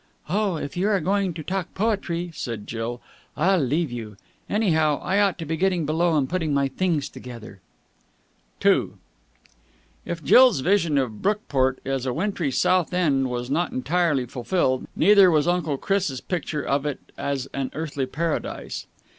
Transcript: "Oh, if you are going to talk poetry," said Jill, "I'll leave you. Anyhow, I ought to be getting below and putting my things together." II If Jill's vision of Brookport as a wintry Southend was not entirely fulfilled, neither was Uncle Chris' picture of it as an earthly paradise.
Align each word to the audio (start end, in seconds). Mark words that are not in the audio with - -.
"Oh, 0.29 0.55
if 0.57 0.75
you 0.75 0.87
are 0.87 0.99
going 0.99 1.31
to 1.35 1.43
talk 1.43 1.75
poetry," 1.75 2.31
said 2.33 2.65
Jill, 2.65 3.01
"I'll 3.37 3.59
leave 3.59 3.91
you. 3.91 4.17
Anyhow, 4.49 4.99
I 5.03 5.19
ought 5.19 5.37
to 5.37 5.45
be 5.45 5.55
getting 5.55 5.85
below 5.85 6.17
and 6.17 6.27
putting 6.27 6.55
my 6.55 6.69
things 6.69 7.07
together." 7.07 7.59
II 8.65 8.93
If 10.03 10.23
Jill's 10.23 10.61
vision 10.61 10.97
of 10.97 11.21
Brookport 11.21 11.81
as 11.85 12.07
a 12.07 12.13
wintry 12.15 12.49
Southend 12.49 13.29
was 13.29 13.51
not 13.51 13.71
entirely 13.73 14.25
fulfilled, 14.25 14.87
neither 14.95 15.29
was 15.29 15.47
Uncle 15.47 15.77
Chris' 15.77 16.19
picture 16.19 16.63
of 16.63 16.83
it 16.87 17.11
as 17.15 17.45
an 17.53 17.69
earthly 17.75 18.07
paradise. 18.07 18.87